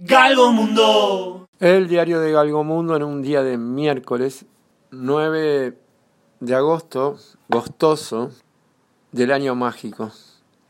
Galgo 0.00 0.52
Mundo. 0.52 1.48
El 1.58 1.88
diario 1.88 2.20
de 2.20 2.30
Galgo 2.30 2.62
Mundo 2.62 2.94
en 2.94 3.02
un 3.02 3.20
día 3.20 3.42
de 3.42 3.58
miércoles 3.58 4.44
9 4.92 5.76
de 6.38 6.54
agosto, 6.54 7.16
gostoso, 7.48 8.30
del 9.10 9.32
año 9.32 9.56
mágico. 9.56 10.12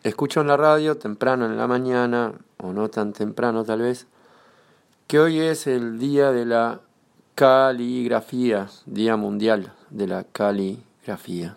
Escucho 0.02 0.40
en 0.40 0.46
la 0.46 0.56
radio 0.56 0.96
temprano 0.96 1.44
en 1.44 1.58
la 1.58 1.66
mañana, 1.66 2.32
o 2.56 2.72
no 2.72 2.88
tan 2.88 3.12
temprano 3.12 3.64
tal 3.64 3.82
vez, 3.82 4.06
que 5.06 5.20
hoy 5.20 5.40
es 5.40 5.66
el 5.66 5.98
día 5.98 6.32
de 6.32 6.46
la 6.46 6.80
caligrafía, 7.34 8.68
Día 8.86 9.18
Mundial 9.18 9.74
de 9.90 10.06
la 10.06 10.24
Caligrafía. 10.24 11.54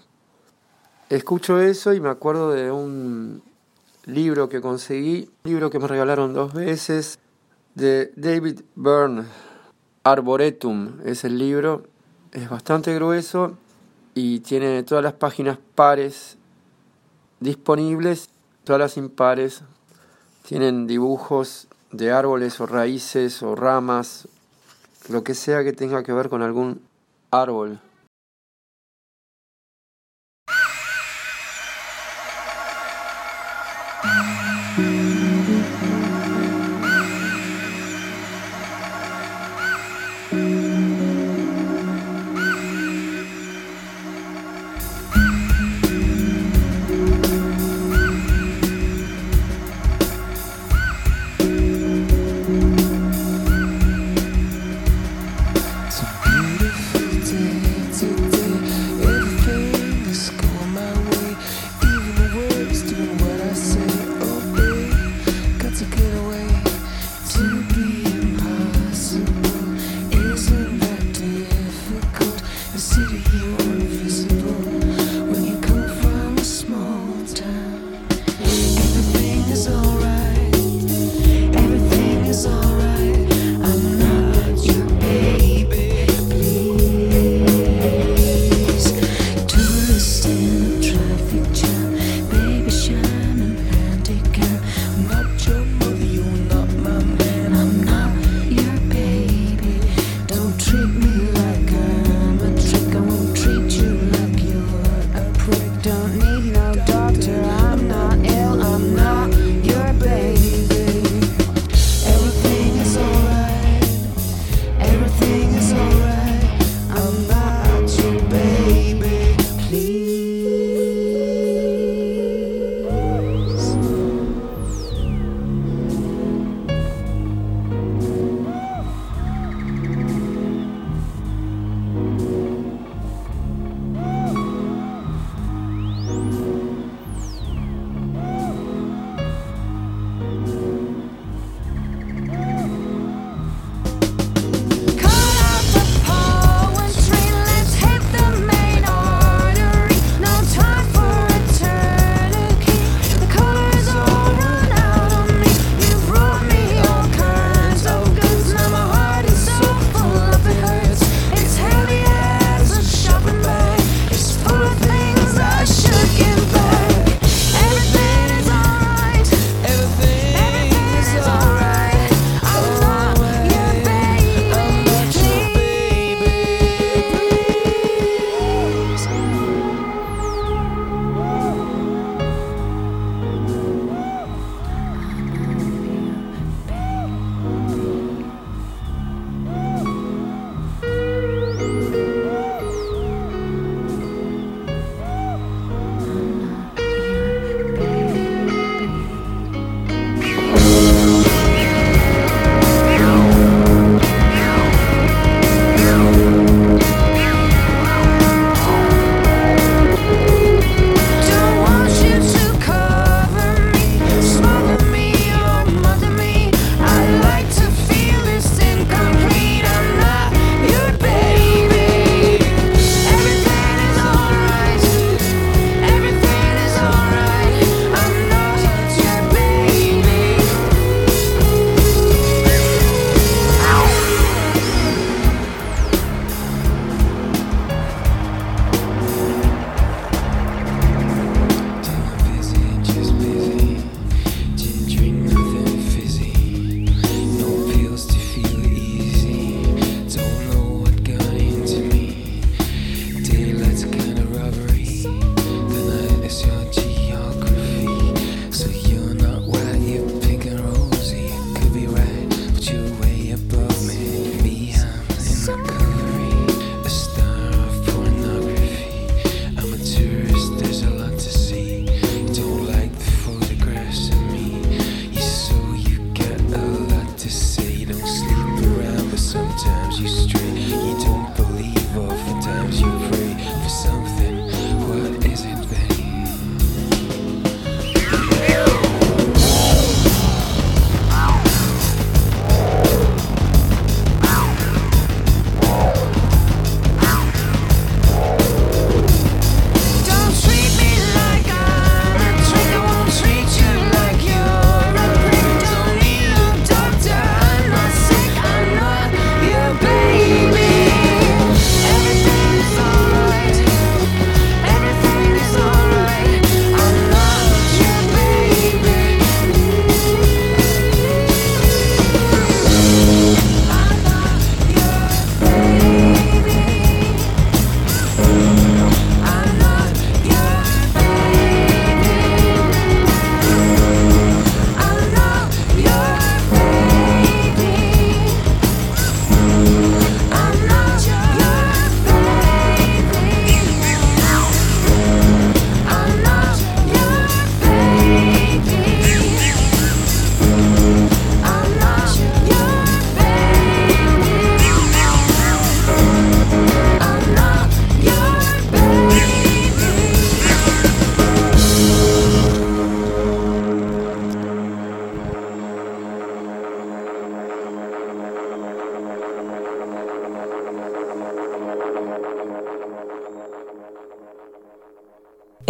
Escucho 1.07 1.57
eso 1.57 1.93
y 1.93 2.01
me 2.01 2.09
acuerdo 2.09 2.51
de 2.51 2.69
un 2.69 3.41
libro 4.03 4.49
que 4.49 4.59
conseguí, 4.59 5.29
libro 5.45 5.69
que 5.69 5.79
me 5.79 5.87
regalaron 5.87 6.33
dos 6.33 6.53
veces, 6.53 7.17
de 7.75 8.11
David 8.15 8.61
Byrne, 8.75 9.23
Arboretum 10.03 10.99
es 11.05 11.23
el 11.23 11.37
libro, 11.37 11.83
es 12.31 12.49
bastante 12.49 12.93
grueso 12.95 13.57
y 14.13 14.39
tiene 14.39 14.83
todas 14.83 15.03
las 15.03 15.13
páginas 15.13 15.57
pares 15.75 16.37
disponibles, 17.39 18.29
todas 18.63 18.79
las 18.79 18.97
impares, 18.97 19.63
tienen 20.47 20.87
dibujos 20.87 21.67
de 21.91 22.11
árboles 22.11 22.59
o 22.59 22.65
raíces 22.65 23.41
o 23.43 23.55
ramas, 23.55 24.27
lo 25.09 25.23
que 25.23 25.33
sea 25.33 25.63
que 25.63 25.73
tenga 25.73 26.03
que 26.03 26.13
ver 26.13 26.29
con 26.29 26.41
algún 26.41 26.81
árbol. 27.31 27.79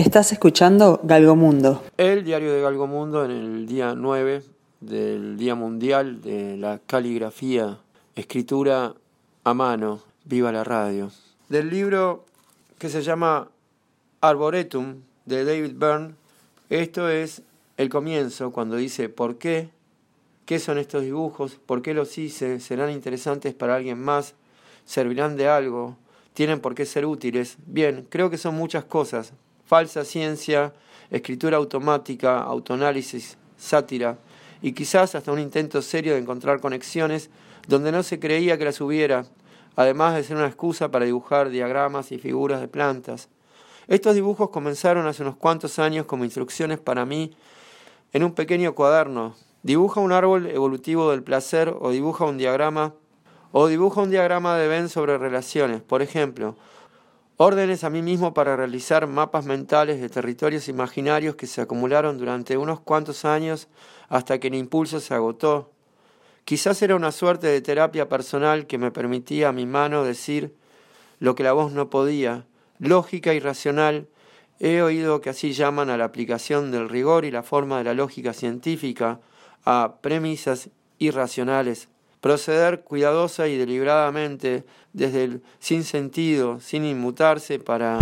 Estás 0.01 0.31
escuchando 0.31 0.99
Galgomundo. 1.03 1.83
El 1.95 2.23
diario 2.23 2.51
de 2.51 2.59
Galgomundo 2.59 3.23
en 3.23 3.29
el 3.29 3.67
día 3.67 3.93
9 3.95 4.41
del 4.79 5.37
Día 5.37 5.53
Mundial 5.53 6.23
de 6.23 6.57
la 6.57 6.79
Caligrafía, 6.79 7.77
Escritura 8.15 8.95
a 9.43 9.53
Mano, 9.53 10.01
Viva 10.25 10.51
la 10.51 10.63
Radio. 10.63 11.11
Del 11.49 11.69
libro 11.69 12.25
que 12.79 12.89
se 12.89 13.03
llama 13.03 13.49
Arboretum 14.21 15.01
de 15.27 15.45
David 15.45 15.73
Byrne, 15.75 16.15
esto 16.71 17.07
es 17.07 17.43
el 17.77 17.89
comienzo 17.89 18.51
cuando 18.51 18.77
dice 18.77 19.07
¿por 19.07 19.37
qué? 19.37 19.69
¿Qué 20.47 20.57
son 20.57 20.79
estos 20.79 21.03
dibujos? 21.03 21.59
¿Por 21.63 21.83
qué 21.83 21.93
los 21.93 22.17
hice? 22.17 22.59
¿Serán 22.59 22.89
interesantes 22.89 23.53
para 23.53 23.75
alguien 23.75 24.01
más? 24.01 24.33
¿Servirán 24.83 25.37
de 25.37 25.47
algo? 25.47 25.95
¿Tienen 26.33 26.59
por 26.59 26.73
qué 26.73 26.87
ser 26.87 27.05
útiles? 27.05 27.57
Bien, 27.67 28.07
creo 28.09 28.31
que 28.31 28.39
son 28.39 28.55
muchas 28.55 28.83
cosas, 28.83 29.33
falsa 29.71 30.03
ciencia, 30.03 30.73
escritura 31.09 31.55
automática, 31.55 32.41
autoanálisis, 32.41 33.37
sátira 33.55 34.17
y 34.61 34.73
quizás 34.73 35.15
hasta 35.15 35.31
un 35.31 35.39
intento 35.39 35.81
serio 35.81 36.13
de 36.13 36.19
encontrar 36.19 36.59
conexiones 36.59 37.29
donde 37.69 37.93
no 37.93 38.03
se 38.03 38.19
creía 38.19 38.57
que 38.57 38.65
las 38.65 38.81
hubiera, 38.81 39.23
además 39.77 40.15
de 40.15 40.25
ser 40.25 40.35
una 40.35 40.47
excusa 40.47 40.91
para 40.91 41.05
dibujar 41.05 41.47
diagramas 41.47 42.11
y 42.11 42.17
figuras 42.17 42.59
de 42.59 42.67
plantas. 42.67 43.29
Estos 43.87 44.13
dibujos 44.13 44.49
comenzaron 44.49 45.07
hace 45.07 45.21
unos 45.21 45.37
cuantos 45.37 45.79
años 45.79 46.05
como 46.05 46.25
instrucciones 46.25 46.77
para 46.77 47.05
mí 47.05 47.31
en 48.11 48.25
un 48.25 48.33
pequeño 48.33 48.75
cuaderno. 48.75 49.35
Dibuja 49.63 50.01
un 50.01 50.11
árbol 50.11 50.47
evolutivo 50.47 51.11
del 51.11 51.23
placer 51.23 51.73
o 51.79 51.91
dibuja 51.91 52.25
un 52.25 52.37
diagrama 52.37 52.93
o 53.53 53.67
dibuja 53.67 54.01
un 54.01 54.09
diagrama 54.09 54.57
de 54.57 54.67
Venn 54.67 54.89
sobre 54.89 55.17
relaciones. 55.17 55.81
Por 55.81 56.01
ejemplo, 56.01 56.57
órdenes 57.41 57.83
a 57.83 57.89
mí 57.89 58.03
mismo 58.03 58.35
para 58.35 58.55
realizar 58.55 59.07
mapas 59.07 59.45
mentales 59.45 59.99
de 59.99 60.09
territorios 60.09 60.69
imaginarios 60.69 61.35
que 61.35 61.47
se 61.47 61.59
acumularon 61.59 62.19
durante 62.19 62.55
unos 62.55 62.79
cuantos 62.79 63.25
años 63.25 63.67
hasta 64.09 64.39
que 64.39 64.49
el 64.49 64.53
impulso 64.53 64.99
se 64.99 65.15
agotó. 65.15 65.71
Quizás 66.45 66.83
era 66.83 66.95
una 66.95 67.11
suerte 67.11 67.47
de 67.47 67.61
terapia 67.61 68.07
personal 68.07 68.67
que 68.67 68.77
me 68.77 68.91
permitía 68.91 69.49
a 69.49 69.53
mi 69.53 69.65
mano 69.65 70.03
decir 70.03 70.55
lo 71.17 71.33
que 71.33 71.41
la 71.41 71.53
voz 71.53 71.71
no 71.71 71.89
podía, 71.89 72.45
lógica 72.77 73.33
y 73.33 73.39
racional. 73.39 74.07
He 74.59 74.83
oído 74.83 75.19
que 75.21 75.31
así 75.31 75.53
llaman 75.53 75.89
a 75.89 75.97
la 75.97 76.05
aplicación 76.05 76.69
del 76.69 76.89
rigor 76.89 77.25
y 77.25 77.31
la 77.31 77.41
forma 77.41 77.79
de 77.79 77.85
la 77.85 77.95
lógica 77.95 78.33
científica 78.33 79.19
a 79.65 79.95
premisas 80.01 80.69
irracionales 80.99 81.89
proceder 82.21 82.81
cuidadosa 82.81 83.47
y 83.47 83.57
deliberadamente 83.57 84.63
desde 84.93 85.23
el 85.25 85.41
sin 85.59 85.83
sentido, 85.83 86.59
sin 86.61 86.85
inmutarse 86.85 87.59
para 87.59 87.99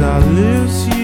I 0.00 0.18
lose 0.28 0.86
you 0.86 0.97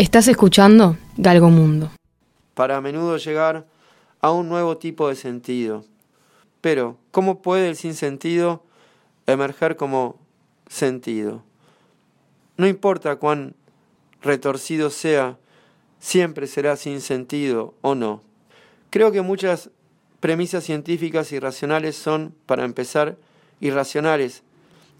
Estás 0.00 0.28
escuchando 0.28 0.96
Galgo 1.16 1.50
Mundo. 1.50 1.90
para 2.54 2.76
a 2.76 2.80
menudo 2.80 3.16
llegar 3.16 3.66
a 4.20 4.30
un 4.30 4.48
nuevo 4.48 4.78
tipo 4.78 5.08
de 5.08 5.16
sentido. 5.16 5.84
Pero, 6.60 6.96
¿cómo 7.10 7.42
puede 7.42 7.68
el 7.68 7.74
sinsentido 7.74 8.62
emerger 9.26 9.74
como 9.74 10.16
sentido? 10.68 11.42
No 12.56 12.68
importa 12.68 13.16
cuán 13.16 13.56
retorcido 14.22 14.90
sea, 14.90 15.36
siempre 15.98 16.46
será 16.46 16.76
sin 16.76 17.00
sentido 17.00 17.74
o 17.80 17.96
no. 17.96 18.22
Creo 18.90 19.10
que 19.10 19.22
muchas 19.22 19.70
premisas 20.20 20.62
científicas 20.62 21.32
y 21.32 21.40
racionales 21.40 21.96
son, 21.96 22.36
para 22.46 22.64
empezar, 22.64 23.16
irracionales, 23.58 24.44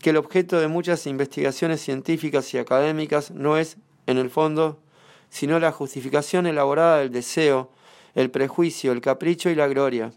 que 0.00 0.10
el 0.10 0.16
objeto 0.16 0.58
de 0.58 0.66
muchas 0.66 1.06
investigaciones 1.06 1.82
científicas 1.82 2.52
y 2.52 2.58
académicas 2.58 3.30
no 3.30 3.58
es, 3.58 3.76
en 4.08 4.18
el 4.18 4.28
fondo, 4.28 4.80
sino 5.30 5.58
la 5.58 5.72
justificación 5.72 6.46
elaborada 6.46 6.98
del 6.98 7.10
deseo, 7.10 7.70
el 8.14 8.30
prejuicio, 8.30 8.92
el 8.92 9.00
capricho 9.00 9.50
y 9.50 9.54
la 9.54 9.68
gloria. 9.68 10.12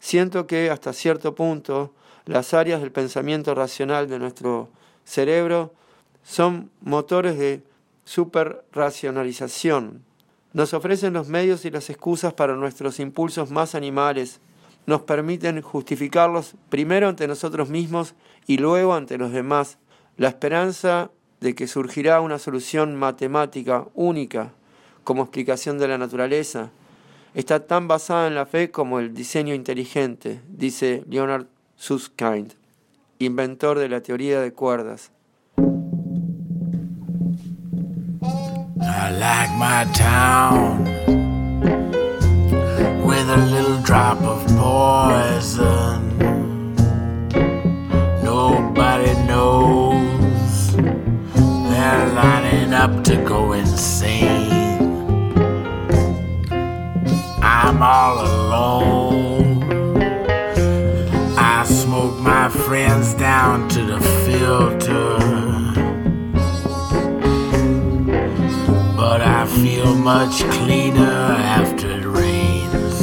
Siento 0.00 0.46
que 0.46 0.70
hasta 0.70 0.92
cierto 0.92 1.34
punto 1.34 1.92
las 2.24 2.54
áreas 2.54 2.80
del 2.80 2.92
pensamiento 2.92 3.54
racional 3.54 4.08
de 4.08 4.18
nuestro 4.18 4.68
cerebro 5.04 5.72
son 6.22 6.70
motores 6.80 7.38
de 7.38 7.62
superracionalización. 8.04 10.04
Nos 10.52 10.74
ofrecen 10.74 11.12
los 11.12 11.28
medios 11.28 11.64
y 11.64 11.70
las 11.70 11.90
excusas 11.90 12.32
para 12.32 12.54
nuestros 12.54 13.00
impulsos 13.00 13.50
más 13.50 13.74
animales, 13.74 14.40
nos 14.88 15.02
permiten 15.02 15.60
justificarlos 15.60 16.54
primero 16.70 17.08
ante 17.08 17.28
nosotros 17.28 17.68
mismos 17.68 18.14
y 18.46 18.56
luego 18.56 18.94
ante 18.94 19.18
los 19.18 19.32
demás. 19.32 19.76
La 20.16 20.28
esperanza 20.28 21.10
de 21.40 21.54
que 21.54 21.66
surgirá 21.66 22.20
una 22.20 22.38
solución 22.38 22.96
matemática 22.96 23.86
única 23.94 24.52
como 25.04 25.22
explicación 25.22 25.78
de 25.78 25.88
la 25.88 25.98
naturaleza 25.98 26.70
está 27.34 27.66
tan 27.66 27.88
basada 27.88 28.26
en 28.26 28.34
la 28.34 28.46
fe 28.46 28.70
como 28.70 28.98
el 28.98 29.14
diseño 29.14 29.54
inteligente, 29.54 30.40
dice 30.48 31.04
Leonard 31.08 31.46
Susskind, 31.76 32.54
inventor 33.18 33.78
de 33.78 33.88
la 33.88 34.00
teoría 34.02 34.40
de 34.40 34.52
cuerdas. 34.52 35.12
I 38.80 39.10
like 39.12 39.50
my 39.56 39.84
town 39.94 40.84
with 43.04 43.28
a 43.30 43.36
little 43.50 43.80
drop 43.82 44.20
of 44.22 44.57
much 70.28 70.42
cleaner 70.50 71.36
after 71.58 71.90
it 71.90 72.04
rains. 72.04 72.98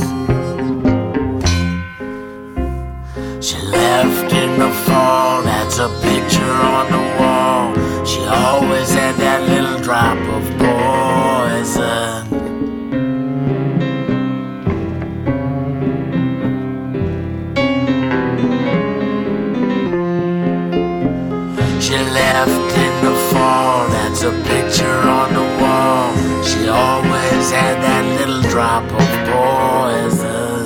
She 3.44 3.58
left 3.66 4.32
in 4.32 4.60
the 4.60 4.70
fall, 4.86 5.42
that's 5.42 5.80
a 5.80 5.90
picture 6.04 6.56
on 6.76 6.86
the 6.92 7.04
wall. 7.20 8.06
She 8.06 8.22
always 8.26 8.94
had 8.94 9.16
that 9.16 9.42
little 9.50 9.80
drop 9.82 10.20
of 10.38 10.44
poison. 10.60 12.26
She 21.82 21.98
left 22.22 22.78
in 22.86 23.06
the 23.06 23.16
fall, 23.32 23.88
that's 23.90 24.22
a 24.22 24.32
picture 24.44 25.15
always 27.46 27.52
had 27.52 27.82
that 27.82 28.06
little 28.20 28.42
drop 28.50 28.84
of 28.84 29.08
poison. 29.30 30.66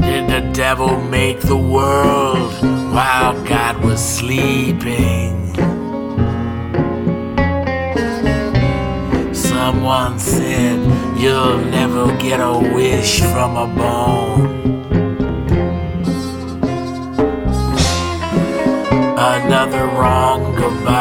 Did 0.00 0.28
the 0.28 0.52
devil 0.52 1.00
make 1.02 1.40
the 1.40 1.56
world 1.56 2.52
while 2.94 3.44
God 3.44 3.84
was 3.84 4.00
sleeping? 4.00 5.54
Someone 9.34 10.18
said 10.18 10.89
you'll 11.20 11.58
never 11.58 12.16
get 12.16 12.40
a 12.40 12.58
wish 12.74 13.20
from 13.20 13.56
a 13.56 13.66
bone. 13.66 14.60
Another 19.18 19.84
wrong 19.98 20.54
goodbye 20.56 20.99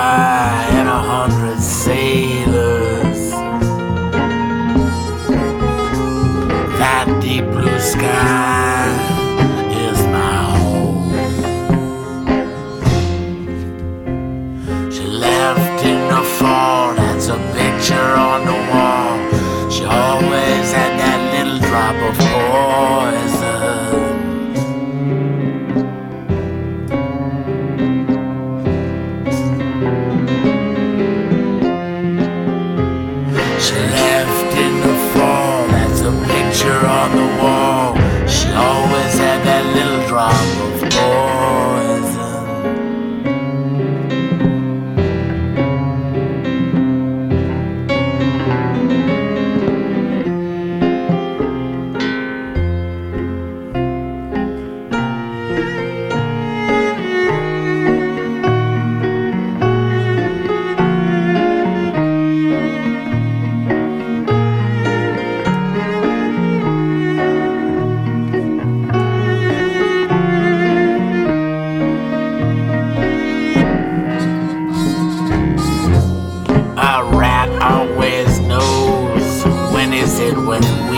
on 37.09 37.17
the 37.17 37.43
wall. 37.43 37.78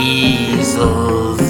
Weasels. 0.02 1.40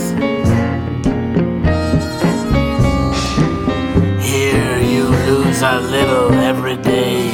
Here 4.20 4.78
you 4.92 5.04
lose 5.28 5.62
a 5.62 5.80
little 5.94 6.32
every 6.50 6.76
day. 6.76 7.30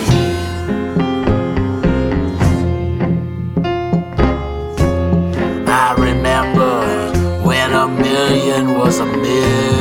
I 5.67 5.95
remember 5.99 6.75
when 7.47 7.73
a 7.73 7.89
million 7.89 8.79
was 8.79 9.01
a 9.01 9.07
million. 9.07 9.78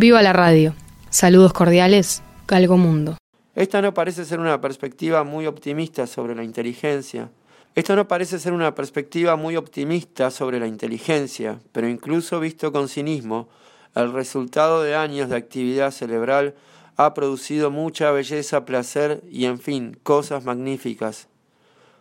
Viva 0.00 0.22
la 0.22 0.32
radio. 0.32 0.76
Saludos 1.10 1.52
cordiales, 1.52 2.22
Galgo 2.46 2.76
Mundo. 2.76 3.16
Esta 3.56 3.82
no 3.82 3.94
parece 3.94 4.24
ser 4.24 4.38
una 4.38 4.60
perspectiva 4.60 5.24
muy 5.24 5.48
optimista 5.48 6.06
sobre 6.06 6.36
la 6.36 6.44
inteligencia. 6.44 7.32
Esto 7.74 7.96
no 7.96 8.06
parece 8.06 8.38
ser 8.38 8.52
una 8.52 8.76
perspectiva 8.76 9.34
muy 9.34 9.56
optimista 9.56 10.30
sobre 10.30 10.60
la 10.60 10.68
inteligencia, 10.68 11.58
pero 11.72 11.88
incluso 11.88 12.38
visto 12.38 12.70
con 12.70 12.88
cinismo, 12.88 13.48
el 13.96 14.12
resultado 14.12 14.84
de 14.84 14.94
años 14.94 15.30
de 15.30 15.36
actividad 15.36 15.90
cerebral 15.90 16.54
ha 16.96 17.12
producido 17.12 17.72
mucha 17.72 18.12
belleza, 18.12 18.64
placer 18.64 19.24
y, 19.28 19.46
en 19.46 19.58
fin, 19.58 19.98
cosas 20.04 20.44
magníficas. 20.44 21.26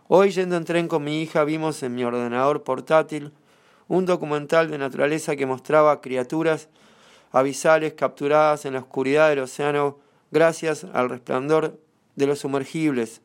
Hoy 0.08 0.30
yendo 0.30 0.56
en 0.56 0.66
tren 0.66 0.88
con 0.88 1.04
mi 1.04 1.24
hija 1.24 1.44
vimos 1.44 1.82
en 1.82 1.96
mi 1.96 2.04
ordenador 2.04 2.64
portátil 2.64 3.32
un 3.88 4.06
documental 4.06 4.70
de 4.70 4.78
naturaleza 4.78 5.36
que 5.36 5.48
mostraba 5.48 6.00
criaturas 6.00 6.70
abisales 7.32 7.94
capturadas 7.94 8.66
en 8.66 8.74
la 8.74 8.80
oscuridad 8.80 9.30
del 9.30 9.40
océano 9.40 10.00
gracias 10.32 10.86
al 10.94 11.10
resplandor 11.10 11.80
de 12.16 12.28
los 12.28 12.40
sumergibles. 12.40 13.22